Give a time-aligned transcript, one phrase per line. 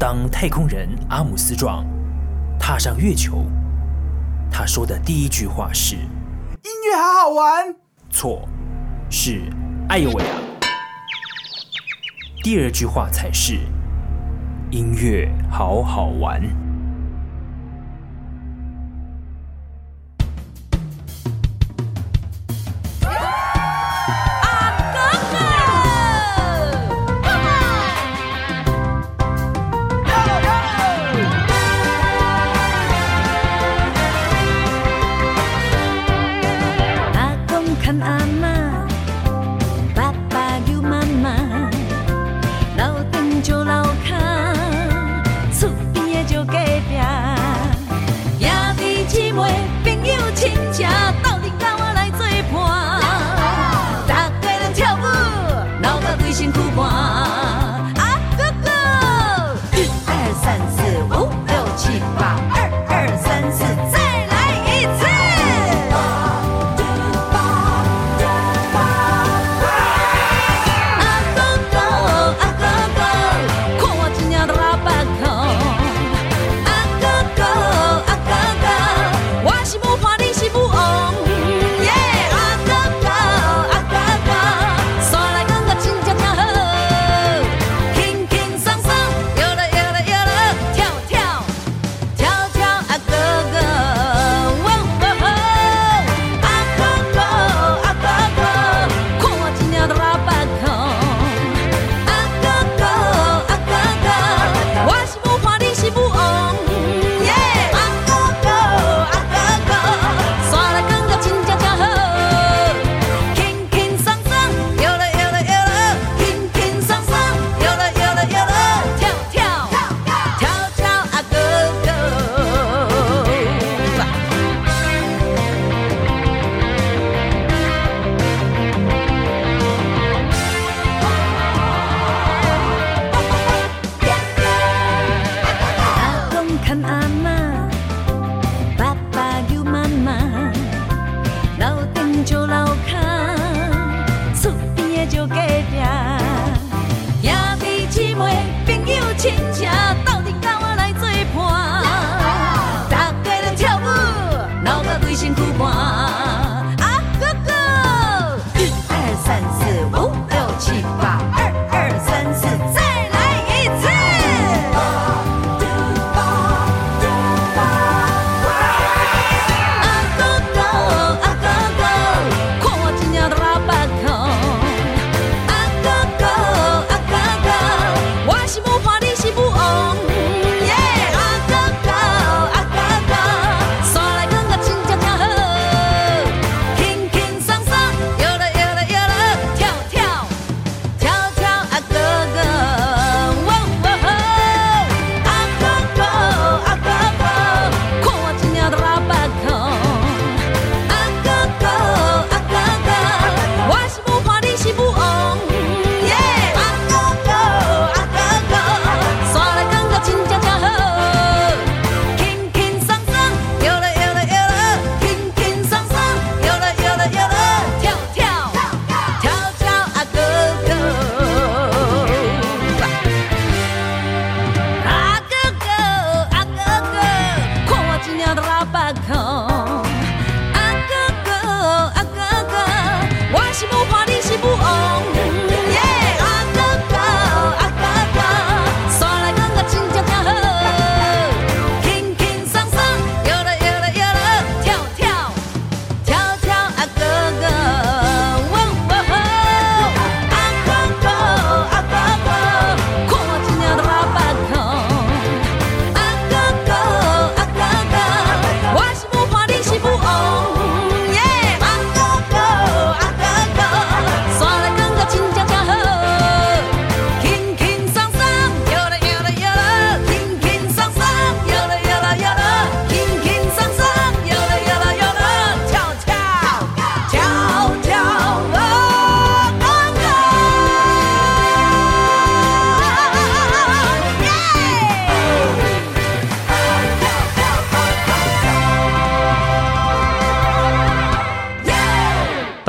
[0.00, 1.84] 当太空人阿姆斯壮
[2.58, 3.44] 踏上月球，
[4.50, 5.94] 他说的第一句话是
[6.64, 7.76] ：“音乐好好玩。”
[8.08, 8.48] 错，
[9.10, 9.42] 是
[9.90, 10.38] “哎呦喂啊”。
[12.42, 13.58] 第二句话才是
[14.72, 16.40] ：“音乐好好玩。”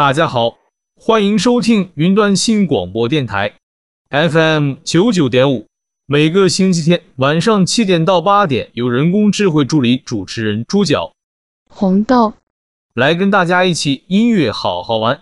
[0.02, 0.58] 大家好，
[0.96, 3.54] 欢迎收听云端新广播电台
[4.10, 5.68] ，FM 九九点五
[6.08, 11.14] 每个星期天晚上七点到八点，有人工智慧助理主持人猪脚、
[11.70, 12.34] 红豆
[12.96, 15.22] 来跟大家一起音乐好好玩。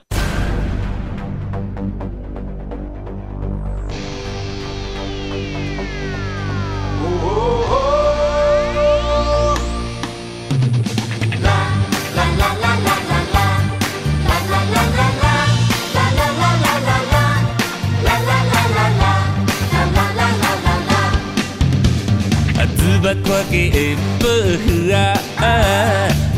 [23.49, 24.23] 搁看家的保
[24.63, 25.43] 护啊，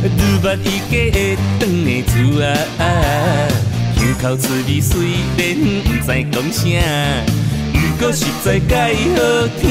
[0.03, 0.07] 愈
[0.41, 1.17] 捌伊家的
[1.59, 2.11] 长的厝
[2.79, 2.83] 啊，
[3.97, 4.89] 胸口滋味虽
[5.37, 5.89] 然毋知
[6.31, 6.59] 讲啥，
[7.73, 8.71] 毋过实在介
[9.13, 9.17] 好
[9.59, 9.61] 听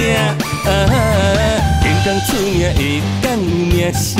[0.66, 0.68] 啊，
[1.82, 2.78] 天公出名会
[3.22, 4.14] 讲有名声，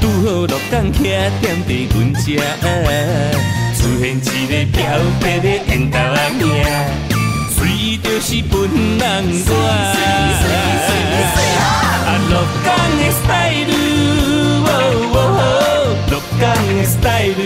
[0.00, 0.96] 拄好落港徛
[1.42, 2.20] 踮伫阮遮，
[3.76, 4.78] 出现一个漂
[5.20, 7.11] 白的烟斗仔。
[7.66, 8.60] 伊就是本
[8.98, 9.02] 人
[9.46, 9.50] 我，
[12.06, 12.68] 啊，鹿港
[12.98, 13.72] 的 style，
[16.10, 17.42] 鹿港的 style，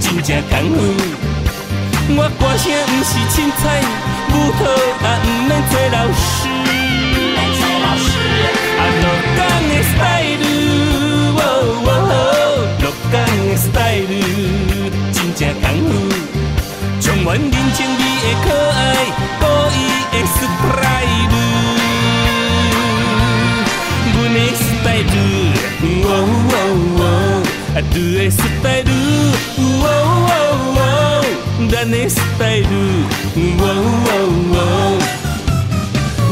[0.00, 0.78] 真正功夫。
[2.14, 3.62] 我歌声不是凊彩，
[4.28, 5.04] 舞蹈也不
[5.48, 6.20] 免做老师。
[8.78, 9.04] 啊，鹿
[9.36, 10.44] 港的 style，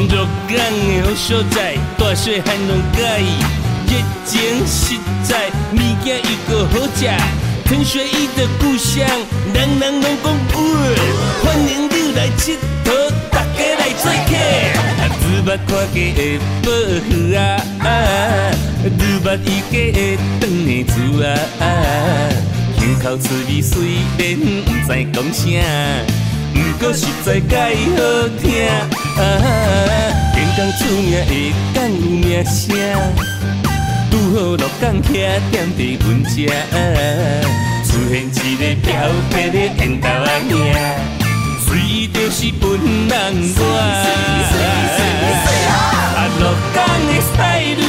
[0.08, 3.38] 鹿港的好所在，大细汉拢介意，
[3.87, 3.93] 热
[4.25, 7.06] 情实在，物件又阁好食，
[7.64, 9.06] 糖水伊的故乡，
[9.55, 10.56] 人人拢讲有。
[11.44, 12.88] 欢迎你来佚佗，
[13.31, 14.32] 大家来做客。
[15.22, 16.19] 愈捌看家的
[16.64, 16.67] 保
[17.06, 17.38] 护啊，
[18.84, 18.84] 愈
[19.25, 19.99] 捌伊家的
[20.40, 20.93] 长的厝
[21.25, 21.25] 啊，
[21.61, 22.50] 胸
[23.02, 24.44] 口滋味虽然毋
[24.87, 25.43] 知讲啥，
[26.55, 27.56] 毋过实在介
[27.97, 27.99] 好
[28.38, 28.44] 听
[29.17, 29.20] 啊，
[30.35, 31.32] 天公出名会
[31.75, 32.76] 讲有名声，
[34.11, 35.08] 拄好鹿港徛
[35.50, 36.29] 踮伫阮遮，
[37.87, 38.88] 出现一个飘
[39.31, 40.50] 撇的缘投仔命。
[41.73, 43.11] 伊就是本人
[43.56, 43.61] 我，
[46.17, 46.43] 啊，鹿
[46.75, 47.82] 港的 style，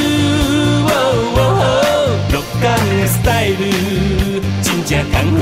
[2.32, 3.62] 鹿港的 style，
[4.84, 5.40] 真正功夫。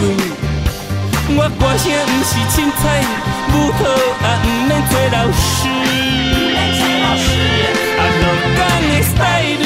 [1.31, 2.83] 我歌声不是凊彩，
[3.53, 3.83] 舞蹈
[4.21, 5.39] 也不免做老师。
[7.97, 8.23] 啊，鹿
[8.57, 9.65] 港的 style，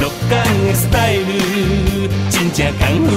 [0.00, 0.32] 鹿港
[0.66, 1.30] 的 style，
[2.30, 3.10] 真正功夫，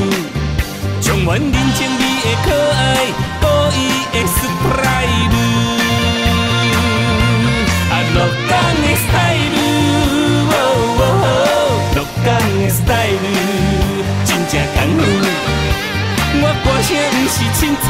[1.02, 2.80] 充满人情味的可爱。
[3.42, 3.46] 歌
[16.84, 17.86] 声不是凊彩，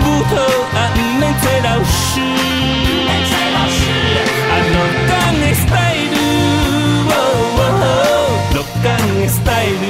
[0.00, 0.36] 舞蹈
[0.74, 2.20] 也不免做老师。
[4.50, 4.74] 啊，鹿
[5.08, 5.10] 港
[5.40, 6.16] 的 style，
[8.54, 8.86] 鹿港
[9.18, 9.86] 的 style，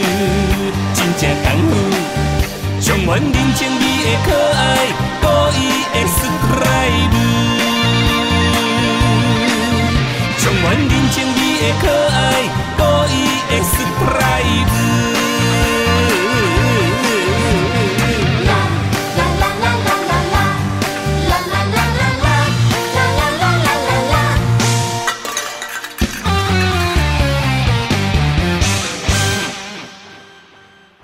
[0.94, 1.73] 真正功夫，
[2.81, 4.61] 充满人情味的可爱，
[5.20, 5.25] 故
[5.56, 5.61] 意
[5.93, 7.17] 的 style，
[10.38, 12.16] 充满人情味的可爱，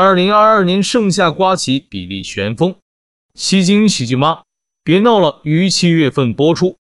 [0.04, 2.75] 二零二二年盛夏刮起，比利旋风，
[3.34, 4.42] 吸睛喜剧吗？
[4.82, 6.76] 别闹了，于七月份播出，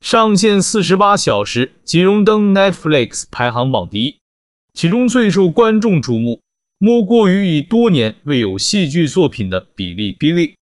[0.00, 4.16] 上线四十八小时，即荣登 Netflix 排行榜第一。
[4.72, 6.40] 其中最受观众瞩目，
[6.78, 10.56] 莫过于已多年未有戏剧作品的比利·比利。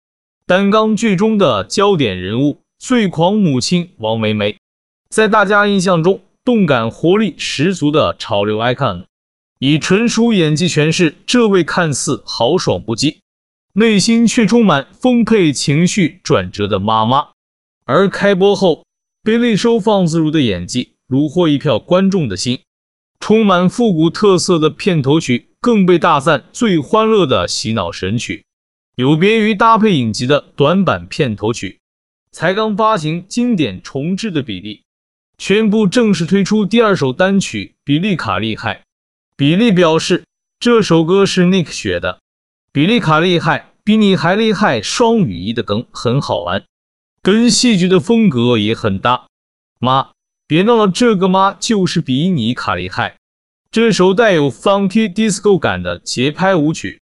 [0.46, 4.56] 担纲剧中的焦点人物，最狂母亲王梅梅，
[5.10, 9.04] 在大家印象中，动感活力十足的潮流 icon。
[9.60, 13.18] 以纯熟演技诠释这位看似豪爽不羁，
[13.72, 17.30] 内心却充满丰沛情绪转折的妈妈。
[17.84, 18.84] 而开播后，
[19.22, 22.60] 比利收放自如的演技虏获一票观众的心，
[23.18, 28.44] 充满复古特色的片头曲更被大赞最欢乐的洗脑神曲。
[28.94, 31.80] 有别于搭配影集的短版片头曲，
[32.30, 34.82] 才刚发行经典重制的比利，
[35.38, 38.74] 宣布正式推出第二首单曲《比利卡厉害》。
[39.38, 40.25] 比利表示，
[40.59, 42.18] 这首歌是 Nick 学的。
[42.73, 46.64] 比利卡厉害，比你还厉害，双语一的梗很好玩。
[47.23, 49.28] 跟戏剧的风格也很搭。
[49.78, 50.11] 妈，
[50.49, 53.14] 别闹了，这个妈就是比你卡厉害。
[53.71, 57.00] 这首带有 funky disco 感的节拍舞曲，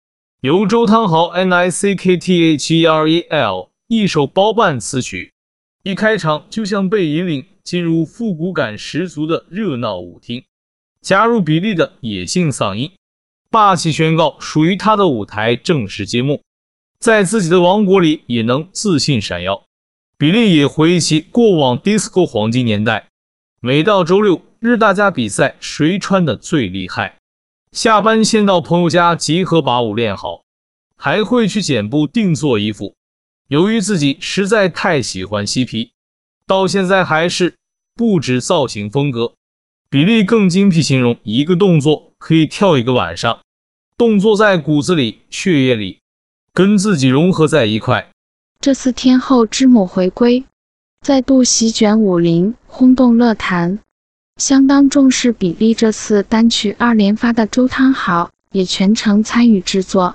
[0.43, 5.33] 由周汤豪 N I C K T H E R E L 一手包办词曲，
[5.83, 10.45] 一开场就像被引领进入复古感十足的热闹舞厅，
[11.01, 12.93] 加入比利的野性嗓音，
[13.51, 16.43] 霸气宣告属于他的舞台正式揭幕，
[16.99, 19.65] 在自己的王国里也能自信闪耀。
[20.19, 23.09] 比利也回忆起过往 disco 黄金年代，
[23.61, 27.17] 每到周六日，大家比赛谁穿的最厉害，
[27.73, 30.43] 下班先到朋友家集合，把舞练好，
[30.95, 32.95] 还会去剪布定做衣服。
[33.49, 35.93] 由于自己实在太喜欢嬉皮，
[36.47, 37.55] 到现在还是
[37.95, 39.33] 不止造型风格，
[39.93, 43.41] 比利更精辟形容一个动作可以跳一个晚上，
[43.97, 45.99] 动作在骨子里、血液里，
[46.53, 48.09] 跟自己融合在一块。
[48.61, 50.45] 这次天后之母回归，
[51.01, 53.81] 再度席卷武林，轰动乐坛。
[54.37, 60.15] 相当重视比利这次单曲二连发的周汤豪也全程参与制作。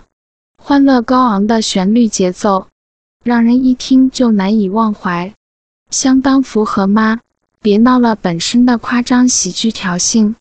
[0.57, 2.69] 欢乐高昂的旋律节奏，
[3.25, 5.33] 让人一听就难以忘怀，
[5.89, 7.19] 相当符合妈
[7.65, 10.35] 别闹了本身的夸张喜剧调性。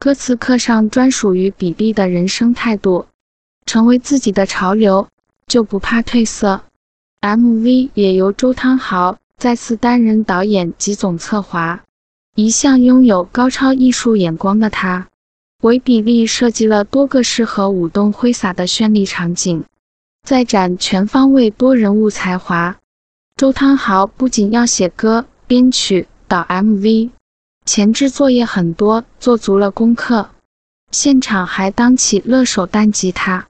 [0.00, 3.06] 歌词刻上专属于比利的人生态度，
[3.64, 5.06] 成为自己的潮流，
[5.46, 6.62] 就不怕褪色。
[7.20, 11.84] MV 也由周汤豪再次担任导演及总策划，
[12.34, 15.06] 一向拥有高超艺术眼光的他，
[15.62, 19.64] 为比利设计了多个适合舞动挥洒的绚丽场景，
[20.24, 22.76] 再展全方位多人物才华。
[23.36, 27.10] 周汤豪不仅要写歌、编曲、导 MV，
[27.64, 30.30] 前置作业很多，做足了功课，
[30.90, 33.46] 现场还当起乐手弹吉他。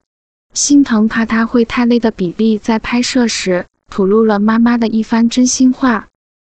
[0.53, 6.09] 心疼怕他会太累的比利在拍摄时吐露了妈妈的一番真心话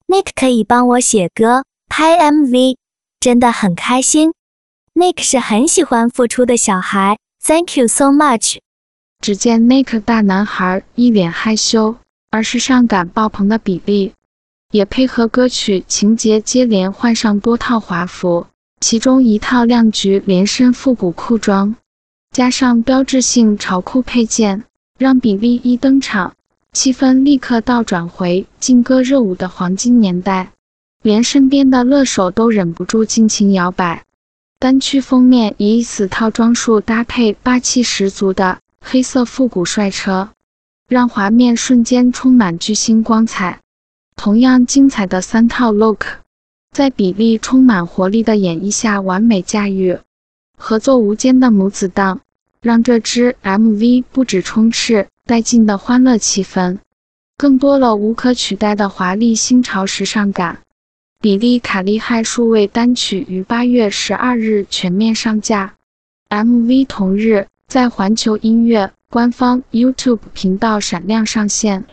[0.08, 2.78] ：“Nick 可以帮我写歌、拍 MV，
[3.20, 4.34] 真的很开心。
[4.94, 8.58] Nick 是很喜欢付出的小孩，Thank you so much。”
[9.20, 11.96] 只见 Nick 大男孩一脸害羞
[12.30, 14.14] 而时尚感爆棚的比利，
[14.72, 18.48] 也配合歌曲情节接连换上多套华服，
[18.82, 21.76] 其中一套亮橘连身复古裤装。
[22.32, 24.66] 加上标志性潮裤配件，
[25.00, 26.34] 让比利一登场，
[26.74, 30.52] 气氛立刻倒转回劲歌热舞的黄金年代，
[31.02, 34.04] 连身边的乐手都忍不住尽情摇摆。
[34.60, 40.30] 单曲封面以此套装束搭配霸气十足的黑色复古帅车，
[40.90, 43.60] 让画面瞬间充满巨星光彩。
[44.18, 46.04] 同样精彩的三套 look，
[46.72, 50.00] 在比利充满活力的演绎下完美驾驭。
[50.58, 52.22] 合作无间的母子档，
[52.60, 56.80] 让这支 MV 不只充斥带劲的欢乐气氛，
[57.38, 60.58] 更多了无可取代的华丽新潮时尚感。
[61.22, 65.76] 比利卡利害数位单曲于八月十二日全面上架
[66.30, 71.86] ，MV 同日在环球音乐官方 YouTube 频道闪亮上线。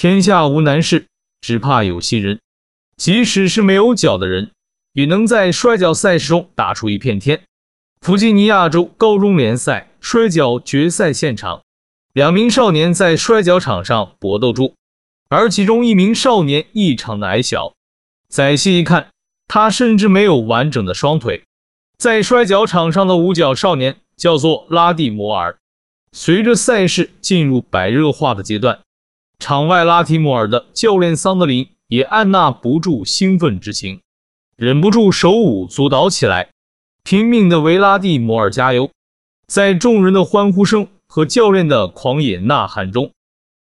[0.00, 1.06] 天下无难事，
[1.40, 2.38] 只怕有心人。
[2.96, 4.52] 即使是没有脚的人，
[4.92, 7.42] 也能在摔跤赛事中打出一片天。
[8.00, 11.62] 弗吉尼亚州高中联赛摔跤决赛现场，
[12.12, 14.72] 两名少年在摔跤场上搏斗中，
[15.30, 17.74] 而其中一名少年异常的矮小。
[18.28, 19.08] 仔细一看，
[19.48, 21.42] 他甚至没有完整的双腿。
[21.96, 25.58] 在摔跤场上的五脚少年叫做拉蒂摩尔。
[26.12, 28.78] 随着赛事进入白热化的阶段，
[29.38, 34.00] 场外拉蒂摩尔的教练桑德林也按捺不住兴奋之情，
[34.56, 36.50] 忍不住手舞足蹈起来，
[37.04, 38.90] 拼命地为拉蒂摩尔加油。
[39.46, 43.12] 在众人的欢呼声和教练的狂野呐喊中，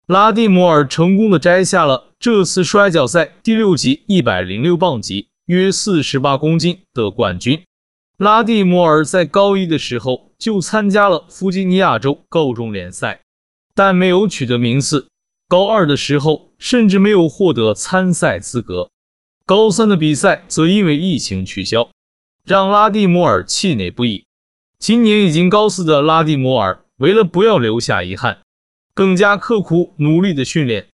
[0.07, 7.63] 拉蒂摩尔成功地摘下了这次摔跤赛第六级一百零六磅级（约四十八公斤）的冠军。
[8.17, 13.21] 拉蒂摩尔在高一的时候就参加了弗吉尼亚州高中联赛，
[13.73, 15.07] 但没有取得名次。
[15.47, 18.89] 高二的时候甚至没有获得参赛资格。
[19.45, 21.89] 高三的比赛则因为疫情取消，
[22.43, 24.25] 让拉蒂摩尔气馁不已。
[24.77, 28.39] 今年已经高四的拉蒂摩尔为了不要留下遗憾，
[28.93, 30.87] 更加刻苦努力的训练，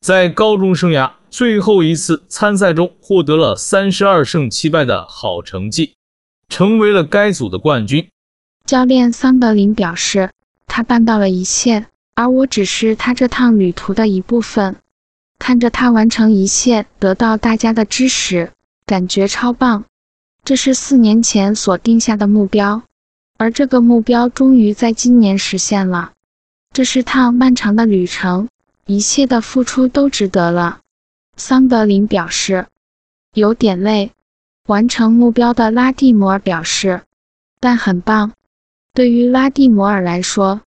[0.00, 5.94] 在高中生涯最后一次参赛中获得了三十二胜七败的好成绩。
[6.46, 8.06] 成为了该组的冠军。
[8.66, 10.30] 教练桑德林表示，
[10.66, 14.76] 他办到了一切，而我只是他这趟旅途的一部分。
[15.38, 18.52] 看着他完成一切，得到大家的支持，
[18.86, 19.84] 感觉超棒。
[20.44, 22.82] 这是四年前所定下的目标，
[23.36, 26.12] 而这个目标终于在今年实现了。
[26.72, 28.48] 这是趟漫长的旅程，
[28.86, 30.80] 一切的付出都值得了。
[31.36, 32.66] 桑德林表示，
[33.34, 34.12] 有点累。
[34.66, 37.02] 完成目标的拉蒂摩尔表示，
[37.60, 38.32] 但很棒。
[38.94, 40.62] 对于拉蒂摩尔来说，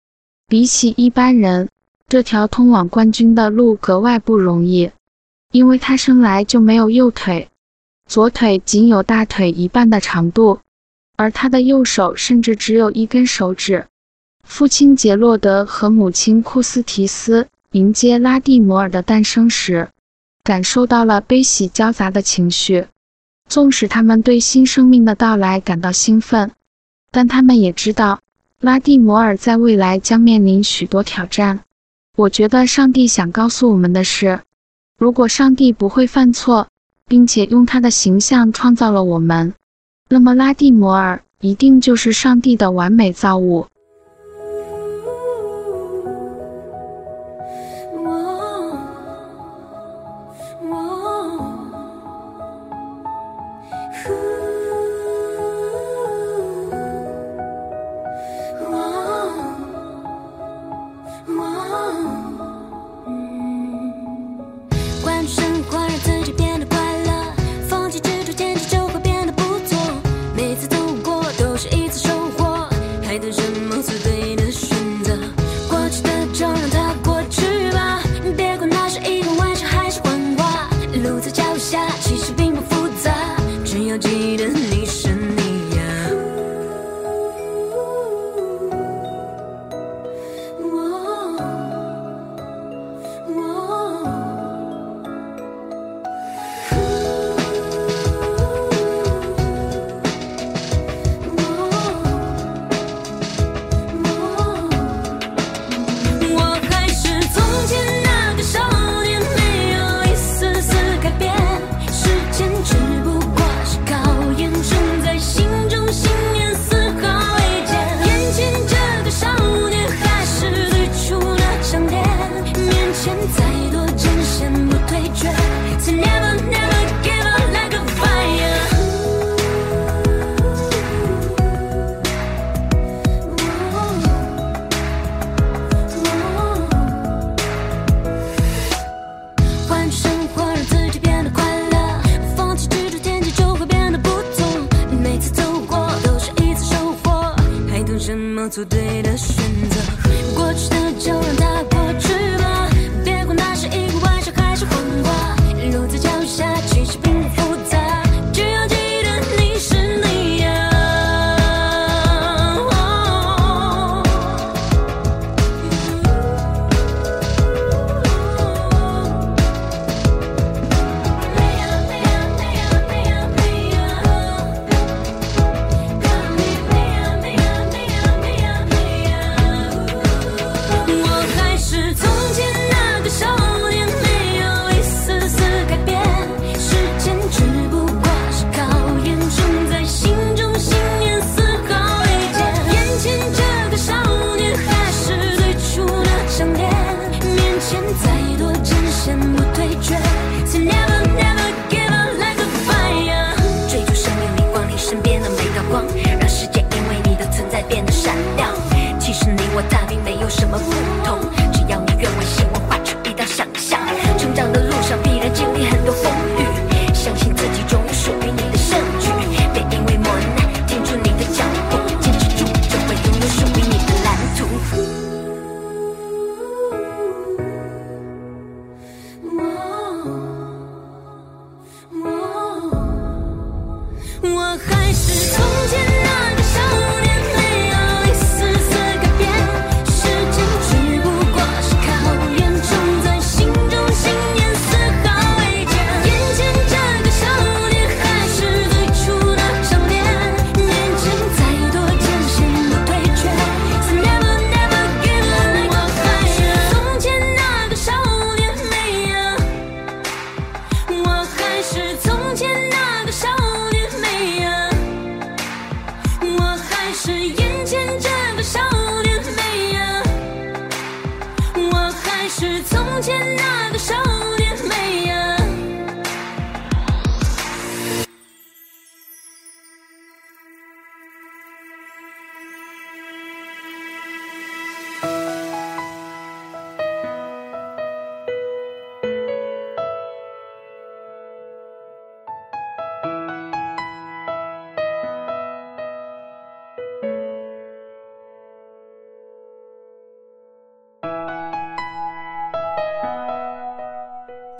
[0.54, 1.68] 比起一般人，
[2.08, 4.92] 这条通往冠军的路格外不容易，
[5.52, 7.50] 因为他生来就没有右腿，
[8.06, 10.60] 左腿仅有大腿一半的长度，
[11.18, 13.88] 而他的右手甚至只有一根手指。
[14.44, 19.90] 父亲杰洛德和母亲库斯提斯迎接拉蒂摩尔的诞生时，
[20.44, 22.86] 感受到了悲喜交杂的情绪。
[23.50, 26.52] 纵使他们对新生命的到来感到兴奋，
[27.10, 28.20] 但他们也知道
[28.64, 31.60] 拉蒂摩尔在未来将面临许多挑战。
[32.16, 34.40] 我觉得上帝想告诉我们的是，
[34.98, 36.70] 如果上帝不会犯错，
[37.06, 39.54] 并且用他的形象创造了我们，
[40.08, 43.68] 那么拉蒂摩尔一定就是上帝的完美造物。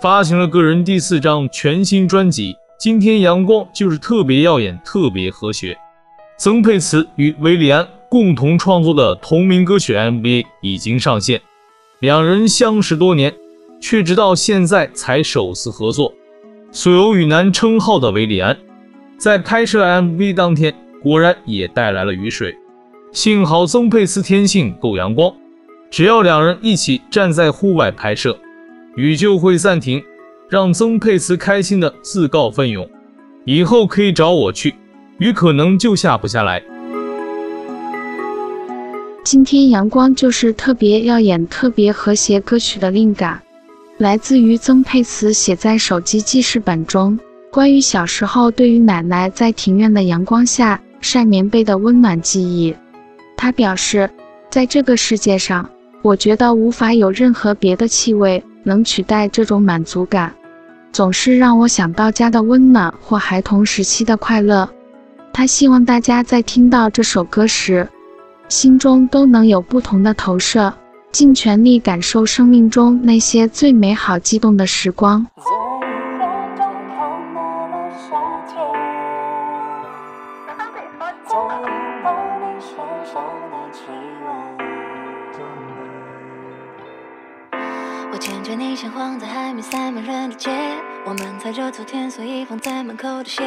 [0.04, 5.72] 发行了个人第四张全新专辑《今天阳光就是特别耀眼，特别和谐》。
[6.36, 11.40] 曾沛慈与韦礼安共同创作的同名歌曲 MV 已经上线，
[12.00, 13.32] 两人相识多年，
[13.80, 16.12] 却直到现在才首次合作。
[16.70, 18.54] 素有“雨男”称号的韦礼安，
[19.16, 22.54] 在拍摄 MV 当天，果然也带来了雨水。
[23.10, 25.34] 幸好曾沛慈天性够阳光，
[25.90, 28.38] 只要两人一起站在户外拍摄。
[28.96, 30.00] 雨就会暂停，
[30.48, 32.88] 让曾沛慈开心的自告奋勇，
[33.44, 34.72] 以后可以找我去，
[35.18, 36.62] 雨可能就下不下来。
[39.24, 43.42] 今天阳光就是特别耀眼、特别和谐歌曲的灵感，
[43.98, 47.18] 来自于曾沛慈写在手机记事本中，
[47.50, 52.76] 关于小时候对于奶奶在庭院的阳光下晒棉被的温暖记忆。
[53.36, 54.08] 他表示，
[54.50, 55.68] 在这个世界上，
[56.02, 58.40] 我觉得无法有任何别的气味。
[58.64, 60.34] 能取代这种满足感，
[60.92, 64.68] 总是让我想到家的温暖或孩童时期的快乐。
[65.32, 67.88] 他希望大家在听到这首歌时，
[68.48, 70.72] 心中都能有不同的投射，
[71.12, 75.26] 尽全力感受生命中那些最美好、激动的时光。
[90.04, 90.50] 人的街，
[91.06, 93.42] 我们踩着昨天所以放在门口的鞋，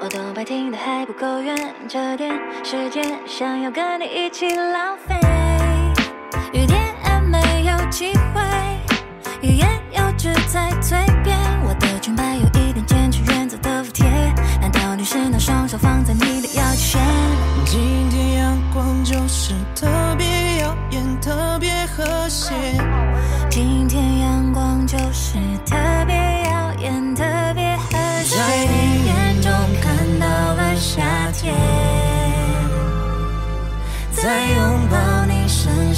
[0.00, 1.56] 我都白听的还不够远，
[1.88, 5.53] 这点时间想要跟你一起浪费。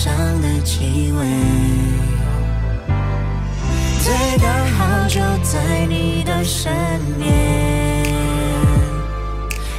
[0.06, 1.26] 上的气味，
[4.04, 6.72] 最刚好就在你的身
[7.18, 8.04] 边，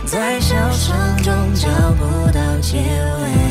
[0.05, 3.46] 在笑声中找不到结尾。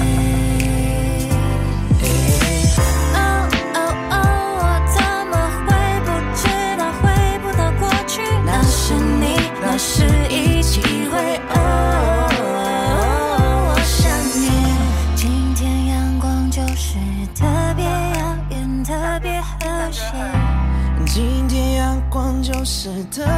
[22.94, 23.35] 是特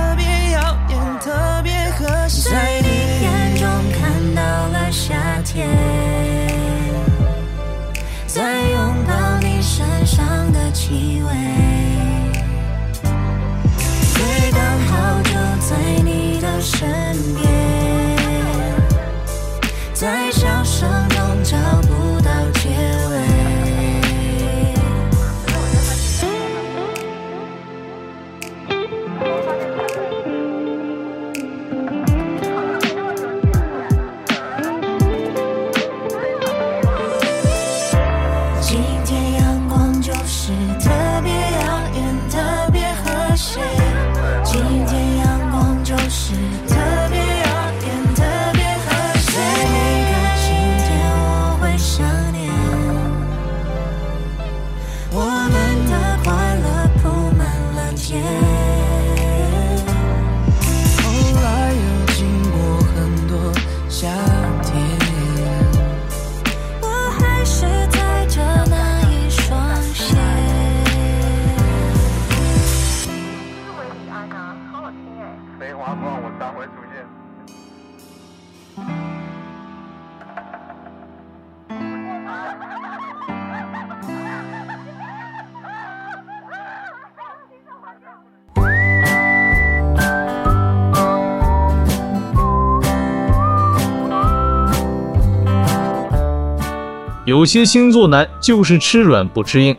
[97.39, 99.77] 有些星座男就是吃软不吃硬，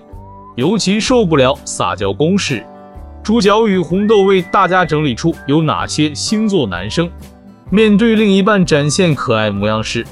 [0.55, 2.65] 尤其受不了撒娇攻势。
[3.21, 7.11] 猪脚与红豆为大家整理出有哪些星座男生，
[7.69, 10.07] 面对另一半展现可爱模样时，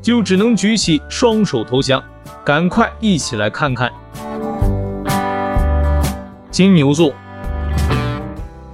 [0.00, 2.02] 就只能举起双手投降。
[2.42, 3.92] 赶快一起来看看
[6.50, 7.12] 金牛座。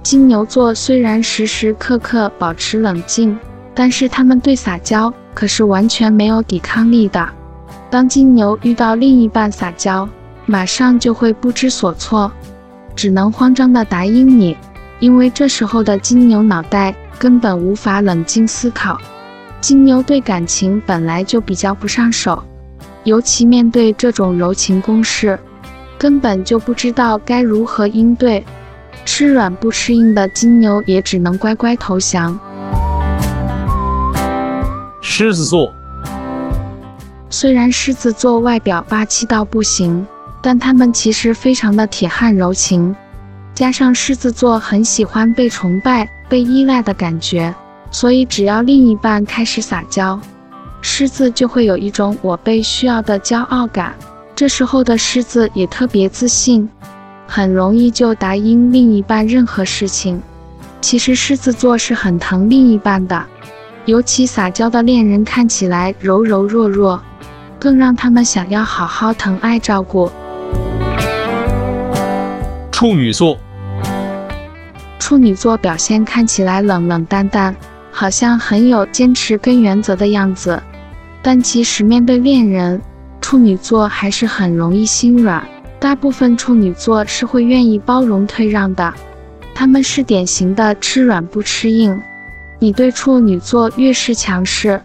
[0.01, 3.37] 金牛座虽然时时刻刻保持冷静，
[3.75, 7.27] 但是他们对撒娇可是完全没有抵抗力的。
[7.93, 10.09] 当金牛遇到另一半撒娇，
[10.47, 12.31] 马上就会不知所措，
[12.95, 14.57] 只能慌张地答应你，
[14.99, 18.97] 因为这时候的金牛脑袋根本无法冷静思考。
[19.61, 22.43] 金牛对感情本来就比较不上手，
[23.03, 25.37] 尤其面对这种柔情攻势，
[25.99, 28.43] 根本就不知道该如何应对。
[29.05, 32.39] 吃软不吃硬的金牛也只能乖乖投降。
[34.99, 35.71] 狮子座，
[37.33, 40.05] 虽然狮子座外表霸气到不行，
[40.39, 42.95] 但他们其实非常的铁汉柔情，
[43.55, 47.51] 加上狮子座很喜欢被崇拜、被依赖的感觉，
[47.89, 50.19] 所以只要另一半开始撒娇，
[50.83, 53.95] 狮子就会有一种我被需要的骄傲感。
[54.35, 56.69] 这时候的狮子也特别自信。
[57.25, 60.21] 很容易就答应另一半任何事情。
[60.81, 63.25] 其实狮子座是很疼另一半的，
[63.85, 67.01] 尤其撒娇的恋人看起来柔柔弱弱，
[67.59, 70.09] 更让他们想要好好疼爱照顾。
[72.71, 73.37] 处女座，
[74.99, 77.53] 处女座表现看起来冷冷淡淡，
[77.91, 80.63] 好像很有坚持跟原则的样子，
[81.21, 82.81] 但其实面对恋人，
[83.19, 85.45] 处女座还是很容易心软。
[85.77, 88.93] 大部分处女座是会愿意包容退让的，
[89.53, 92.01] 他们是典型的吃软不吃硬。
[92.63, 94.81] 你对处女座越是强势，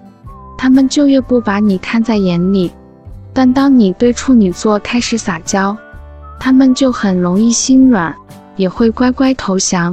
[0.56, 2.72] 他们就越不把你看在眼里。
[3.32, 5.76] 但当你对处女座开始撒娇，
[6.40, 8.12] 他们就很容易心软，
[8.56, 9.92] 也会乖乖投降。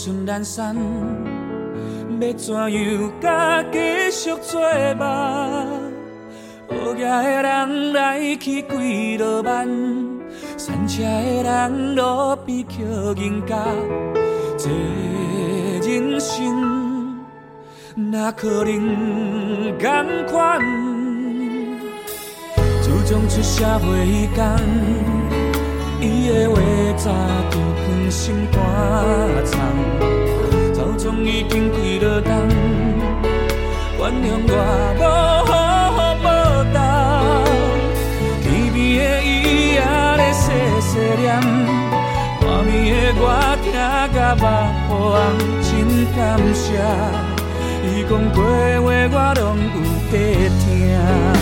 [0.00, 0.74] 底仔一寸烂衫，
[2.20, 4.60] 要怎样才继续做
[4.94, 5.02] 梦？
[6.68, 9.68] 学骑的人来去几落万，
[10.56, 12.78] 散车的人路边捡
[13.18, 13.56] 银角，
[14.56, 14.70] 这
[15.86, 17.18] 人生
[17.94, 20.60] 哪可能同款？
[22.80, 24.40] 自从出社会以前，
[26.00, 26.56] 伊的话
[26.96, 27.10] 早
[27.50, 28.58] 就藏心肝
[29.44, 29.60] 藏，
[30.72, 32.32] 早总已经几落冬，
[33.98, 34.52] 原谅我
[34.96, 35.02] 无
[35.44, 35.52] 好
[35.92, 36.26] 好报
[36.72, 36.76] 答。
[38.42, 39.28] 天边的伊
[39.74, 40.42] 也在细
[40.80, 40.90] 细
[41.20, 41.28] 念，
[42.40, 43.22] 外面的我
[43.62, 43.66] 听
[44.14, 44.42] 甲目
[44.88, 44.90] 眶红，
[45.62, 45.68] 真
[46.16, 46.18] 感
[46.54, 46.64] 谢。
[47.84, 49.44] 伊讲过的话，我拢
[49.74, 49.76] 有
[50.10, 50.12] 在
[50.60, 51.39] 听。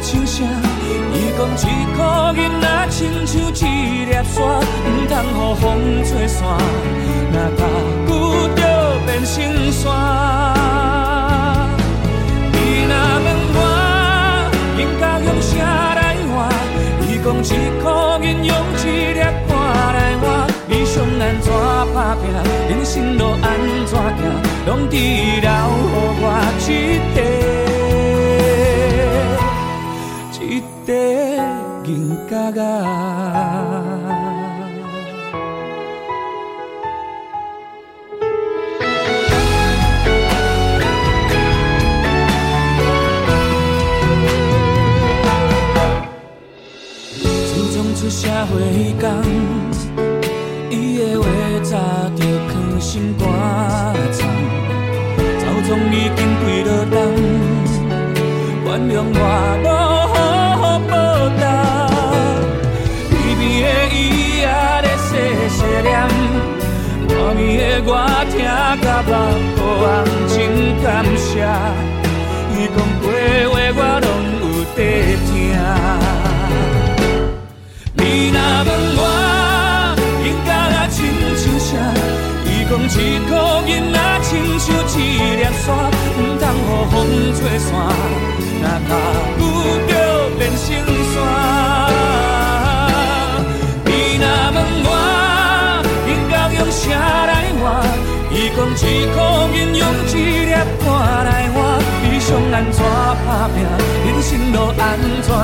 [0.00, 0.46] 亲像？
[1.12, 1.64] 伊讲一
[1.96, 4.36] 颗银仔亲像一粒沙，
[4.84, 5.64] 毋通予风
[6.04, 6.40] 吹散，
[7.32, 7.60] 若踏
[8.06, 8.10] 久
[8.56, 8.62] 就
[9.04, 9.34] 变成
[9.72, 9.82] 山。
[12.52, 12.54] 你
[12.88, 12.92] 若
[13.24, 13.58] 问我，
[14.78, 15.50] 应该用啥
[15.94, 16.00] 来
[16.32, 16.36] 换？
[17.02, 17.46] 伊讲一
[17.82, 17.84] 颗
[18.24, 18.80] 银用一
[19.14, 19.50] 粒汗
[19.94, 20.26] 来换。
[20.68, 21.46] 理想安怎
[21.94, 22.22] 打拼，
[22.68, 23.46] 人生路安
[23.86, 23.98] 怎行，
[24.66, 25.50] 拢只留予
[26.20, 26.24] 我
[26.60, 26.62] 一
[27.12, 27.16] 块，
[30.88, 30.96] 一块
[31.84, 32.62] 银角仔。
[47.20, 49.04] 自从出社会以前，
[50.70, 51.28] 伊的话
[51.62, 51.76] 早
[52.16, 53.28] 就藏心肝
[54.10, 54.26] 藏，
[55.38, 56.96] 早总已经几落冬，
[58.64, 59.16] 原谅我
[67.38, 67.90] 的我
[68.30, 69.10] 听甲目眶
[69.56, 69.62] 红，
[70.28, 70.36] 真
[70.82, 70.86] 感
[71.16, 71.30] 谢。
[72.54, 73.04] 伊讲过
[73.52, 74.06] 话，我拢
[74.42, 74.78] 有在
[75.26, 75.30] 听。
[77.94, 78.36] 你若
[78.66, 79.00] 问我，
[80.24, 80.96] 应该甲亲
[81.36, 81.70] 像啥？
[82.44, 82.96] 伊讲一
[83.28, 83.30] 颗
[83.68, 84.28] 银仔亲
[84.58, 85.00] 像一
[85.36, 85.66] 粒沙，
[86.16, 86.94] 毋通予风
[87.34, 87.70] 吹散，
[88.60, 88.90] 若踏
[89.38, 89.40] 久
[89.86, 89.90] 就
[90.36, 90.66] 变成
[91.14, 91.57] 山。
[98.86, 99.16] 一颗
[99.54, 100.14] 银用一
[100.46, 100.52] 粒
[100.84, 101.56] 汗来换，
[102.00, 102.78] 悲伤安怎
[103.26, 103.56] 打拼，
[104.06, 104.80] 人生路安
[105.20, 105.36] 怎行，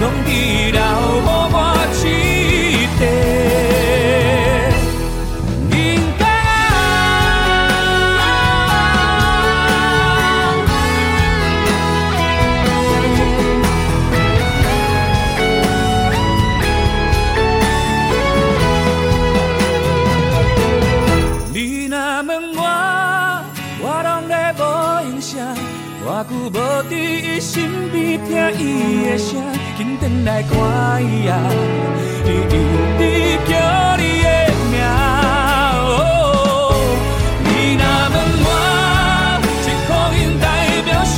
[0.00, 0.28] 拢只
[0.70, 0.82] 留予
[1.26, 3.02] 我一块
[28.50, 29.42] 伊的声，
[29.76, 30.50] 紧转来看
[31.04, 31.36] 伊啊，
[32.24, 32.54] 伊一
[32.98, 33.00] 直
[33.46, 33.52] 叫
[33.96, 34.26] 你的
[34.70, 34.74] 名。
[37.44, 37.82] 你若
[38.14, 38.48] 问我，
[39.64, 40.46] 一颗银代
[40.84, 41.16] 表啥？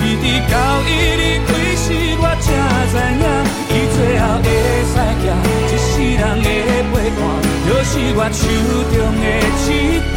[0.00, 0.52] 伊伫交
[0.86, 0.90] 伊
[1.20, 1.84] 离开时，
[2.18, 2.46] 我才
[2.88, 3.24] 知影，
[3.70, 4.46] 伊最后会
[4.86, 5.24] 使行，
[5.68, 6.48] 一世人的
[6.92, 7.18] 陪伴。
[7.66, 8.40] 就是我手
[8.92, 9.24] 中的
[9.66, 9.68] 一
[10.14, 10.16] 块，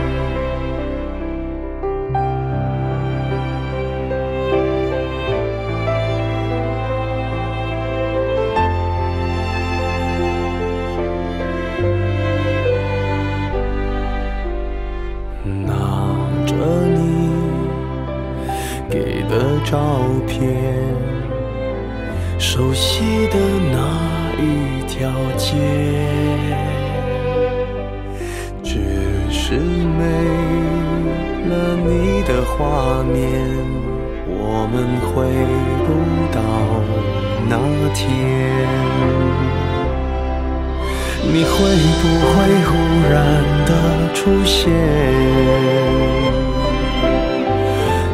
[44.23, 44.71] 出现？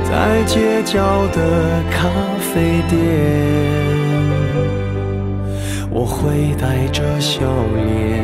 [0.09, 2.07] 在街角的咖
[2.39, 2.97] 啡店，
[5.91, 7.41] 我会带着笑
[7.75, 8.23] 脸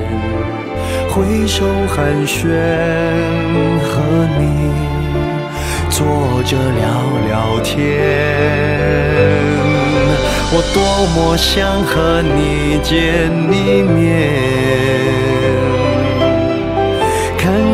[1.09, 2.47] 挥手寒暄，
[3.83, 3.91] 和
[4.39, 4.41] 你
[5.89, 5.99] 坐
[6.45, 6.81] 着聊
[7.27, 7.75] 聊天。
[10.55, 10.79] 我多
[11.13, 12.93] 么想和你见
[13.51, 13.91] 一面，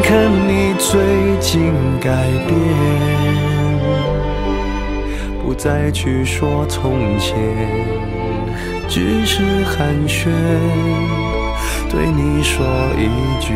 [0.09, 2.57] 看你最近改变。
[5.43, 7.37] 不再去说从前，
[8.87, 10.31] 只是寒暄，
[11.91, 12.65] 对你说
[12.97, 13.07] 一
[13.39, 13.53] 句，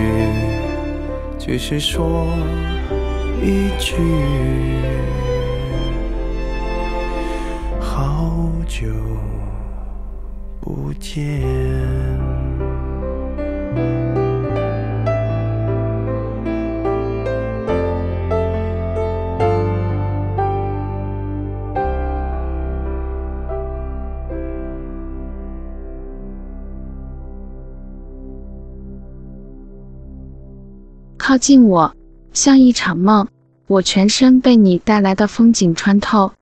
[1.39, 2.27] 只是说
[3.41, 3.95] 一句，
[7.79, 8.31] 好
[8.67, 8.85] 久
[10.61, 11.62] 不见。
[31.34, 31.95] 靠近我，
[32.31, 33.27] 像一场梦。
[33.65, 36.34] 我全身被你带来的风景穿透，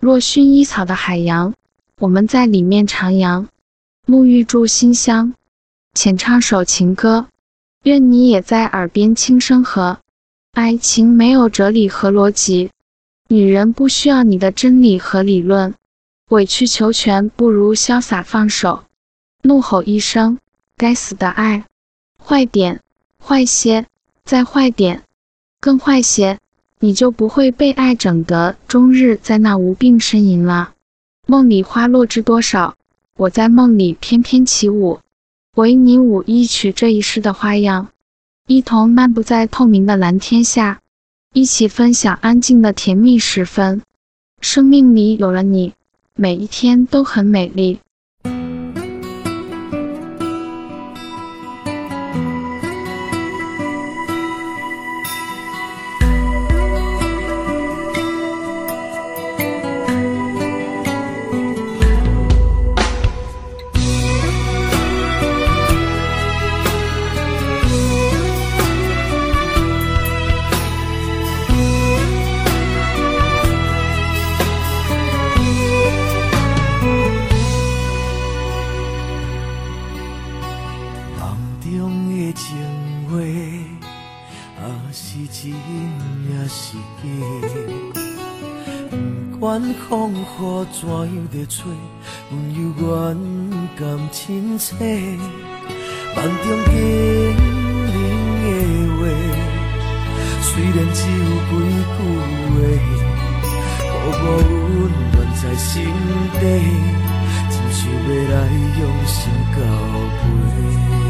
[0.00, 1.52] 若薰衣草的海洋，
[1.98, 3.48] 我们在里面徜徉，
[4.06, 5.34] 沐浴住馨香，
[5.94, 7.26] 浅唱首情歌。
[7.82, 9.98] 愿你也在耳边轻声和。
[10.52, 12.70] 爱情没有哲理和逻辑，
[13.26, 15.74] 女人不需要你的真理和理论。
[16.30, 18.84] 委曲求全不如潇洒放手。
[19.42, 20.38] 怒吼一声，
[20.76, 21.64] 该死的爱，
[22.24, 22.80] 坏点，
[23.20, 23.86] 坏些。
[24.26, 25.04] 再坏点，
[25.60, 26.40] 更坏些，
[26.80, 30.72] 你就不会被爱整得终日在那无病呻吟了。
[31.28, 32.74] 梦里花落知多少，
[33.16, 34.98] 我在梦里翩翩起舞，
[35.54, 37.90] 为你舞一曲这一世的花样，
[38.48, 40.80] 一同漫步在透明的蓝天下，
[41.32, 43.80] 一起分享安静的甜蜜时分。
[44.40, 45.72] 生命里有了你，
[46.16, 47.78] 每一天都很美丽。
[89.88, 90.16] 风雨
[90.72, 91.70] 怎样在吹，
[92.32, 92.84] 温柔软
[93.78, 94.74] 甘亲切。
[96.16, 96.74] 梦中经
[97.86, 97.94] 历
[98.42, 98.46] 的
[98.96, 99.00] 话，
[100.42, 101.54] 虽然只有几
[101.94, 101.96] 句
[102.52, 102.84] 话，予
[103.92, 104.18] 我
[104.74, 105.64] 温暖在心
[106.40, 106.42] 底，
[107.48, 108.34] 真想要来
[108.80, 109.14] 用心
[109.54, 109.56] 交
[110.18, 111.05] 陪。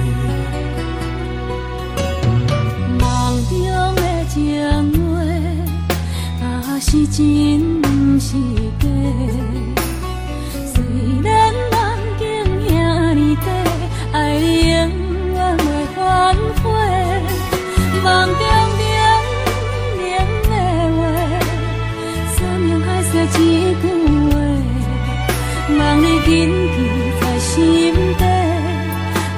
[26.26, 26.34] 望你紧
[26.72, 26.76] 记
[27.20, 28.24] 在心底，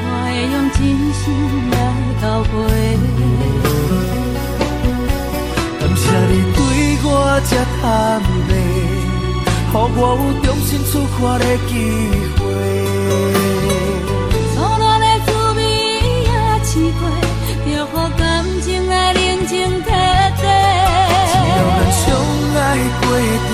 [0.05, 0.77] 我会用真
[1.13, 1.23] 心
[1.71, 1.75] 来
[2.21, 2.51] 交陪。
[5.79, 6.59] 感谢你对
[7.05, 7.07] 我
[7.49, 7.83] 这坦
[8.49, 8.51] 白，
[9.71, 11.71] 予我有重新出发的机
[12.39, 12.41] 会。
[14.55, 15.59] 初恋的滋味
[16.25, 16.31] 也
[16.65, 17.01] 试过，
[17.65, 18.21] 就予感
[18.63, 19.17] 情来冷
[19.47, 20.43] 静体贴。
[21.31, 22.05] 只要咱相
[22.57, 22.59] 爱
[23.01, 23.05] 过
[23.47, 23.51] 程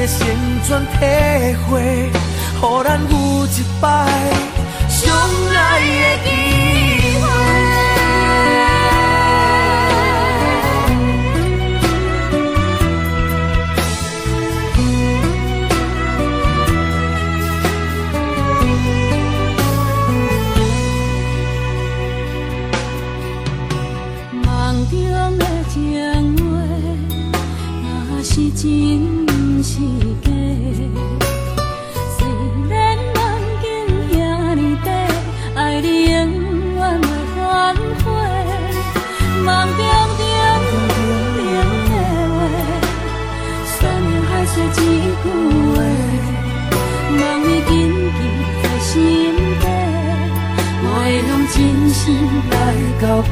[0.00, 0.26] 的旋
[0.66, 0.96] 转体
[1.68, 3.48] 会，予咱有一
[3.82, 3.86] 摆
[4.88, 5.14] 相
[5.52, 6.28] 爱的机
[6.74, 6.79] 会。
[53.00, 53.28] 交陪。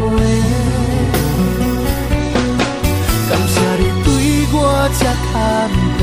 [3.28, 4.06] 感谢你对
[4.50, 4.56] 我
[4.98, 5.32] 这坦
[5.98, 6.00] 白，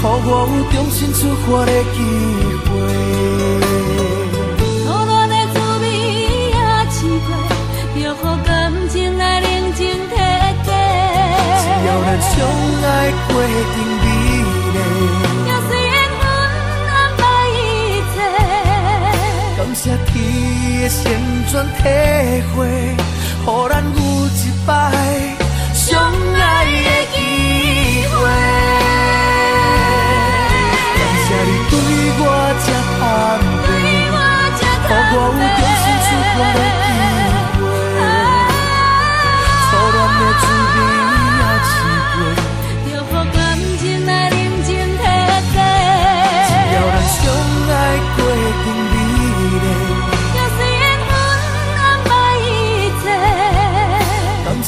[0.00, 1.96] 予我有重新出发的机
[2.64, 2.68] 会。
[4.84, 5.84] 初恋的滋味
[6.52, 6.56] 也
[6.88, 6.96] 试
[7.26, 7.28] 过，
[7.94, 8.48] 就予感
[8.88, 9.44] 情来冷
[9.74, 10.14] 静体
[10.62, 10.66] 贴。
[11.58, 12.32] 只要咱相
[12.84, 12.86] 爱
[13.26, 13.28] 过
[13.74, 13.74] 程
[20.86, 21.02] 的旋
[21.50, 21.82] 转体
[22.54, 24.30] 会，予咱有一
[24.64, 24.70] 摆
[25.74, 27.16] 相爱的机
[28.14, 28.14] 会。
[30.94, 31.74] 感谢你对
[32.18, 32.22] 我
[32.62, 32.66] 这
[33.00, 33.02] 坦
[33.62, 37.15] 白，予我有重新出发的机会。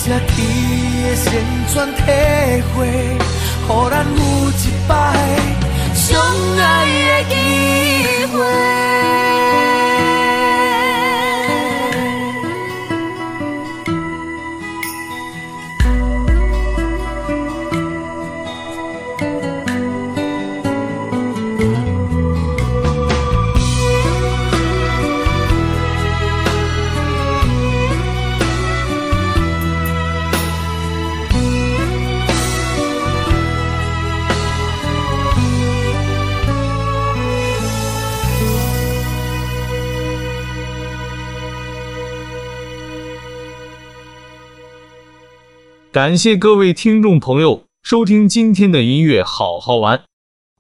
[0.09, 0.37] 感谢天
[1.05, 1.27] 的旋
[1.75, 2.01] 转体
[2.73, 4.19] 会，予咱有
[4.51, 4.93] 一摆
[5.95, 6.19] 相
[6.57, 6.63] 爱
[7.05, 7.35] 的机
[8.33, 8.78] 会。
[45.99, 50.05] 感谢各位听众朋友收听今天的音乐好好玩。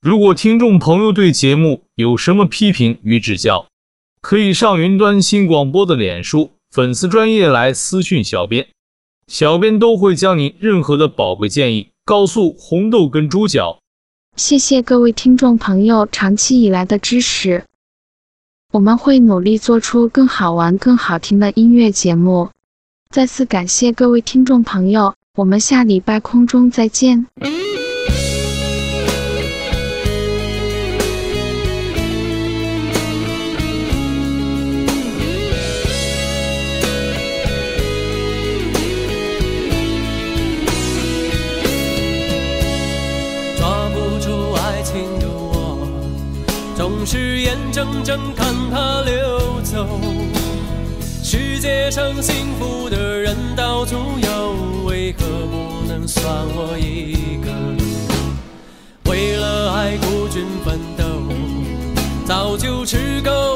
[0.00, 3.68] 如果听众朋友对节目有什么批评与指教，
[4.20, 8.66] 可以上云端新广播的脸书粉丝专业来私讯小编，
[9.28, 13.78] 小编都会将您任何的宝贵建议告诉红豆跟猪脚。
[14.34, 17.64] 谢谢各位听众朋友长期以来的支持，
[18.72, 22.50] 我们会努力做出更好玩、更好听的音乐节目。
[23.10, 27.24] 再次感谢各位听众朋友，我们下礼拜空中再见。
[43.56, 45.86] 抓不住爱情的我，
[46.76, 49.86] 总是眼睁睁看它流走。
[51.22, 54.56] 世界上幸福的人到处有，
[55.08, 56.22] 为何不能算
[56.54, 57.50] 我一个？
[59.10, 61.02] 为了爱孤军奋斗，
[62.26, 63.47] 早就吃够。